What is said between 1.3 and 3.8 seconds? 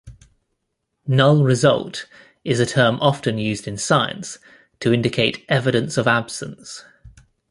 result" is a term often used in